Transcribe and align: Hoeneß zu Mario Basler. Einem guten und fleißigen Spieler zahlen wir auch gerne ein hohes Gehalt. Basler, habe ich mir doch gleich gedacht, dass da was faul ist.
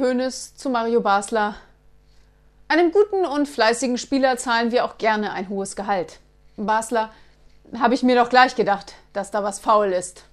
Hoeneß 0.00 0.54
zu 0.54 0.70
Mario 0.70 1.02
Basler. 1.02 1.56
Einem 2.68 2.90
guten 2.90 3.26
und 3.26 3.46
fleißigen 3.46 3.98
Spieler 3.98 4.38
zahlen 4.38 4.72
wir 4.72 4.86
auch 4.86 4.96
gerne 4.96 5.32
ein 5.32 5.50
hohes 5.50 5.76
Gehalt. 5.76 6.20
Basler, 6.56 7.10
habe 7.78 7.94
ich 7.94 8.02
mir 8.02 8.16
doch 8.16 8.30
gleich 8.30 8.56
gedacht, 8.56 8.94
dass 9.12 9.30
da 9.30 9.44
was 9.44 9.60
faul 9.60 9.92
ist. 9.92 10.24